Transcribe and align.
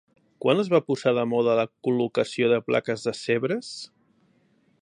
Quan 0.43 0.61
es 0.63 0.71
va 0.73 0.79
posar 0.87 1.13
de 1.17 1.25
moda 1.33 1.53
la 1.59 1.67
col·locació 1.87 2.51
de 2.55 2.61
plaques 2.71 3.07
de 3.11 3.17
Sèvres? 3.23 3.73